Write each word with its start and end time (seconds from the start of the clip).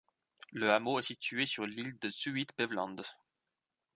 Le 0.51 0.71
hameau 0.71 0.97
est 0.97 1.03
situé 1.03 1.45
sur 1.45 1.67
l'île 1.67 1.95
de 1.99 2.09
Zuid-Beveland. 2.09 2.95